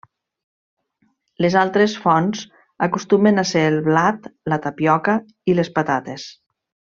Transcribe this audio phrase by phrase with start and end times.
[1.45, 2.41] Les altres fonts
[2.87, 5.19] acostumen a ser el blat, la tapioca,
[5.53, 6.27] i les patates.